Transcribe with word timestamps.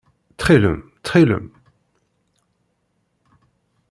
Ttxil-m! 0.31 0.79
Ttxil-m! 0.99 1.45